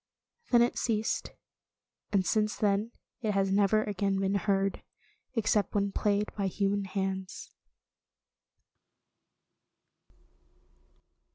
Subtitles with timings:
[0.49, 1.29] Then it ceased,
[2.11, 2.89] and since then
[3.21, 4.81] it has never again been heard,
[5.35, 7.51] except when played by human hands.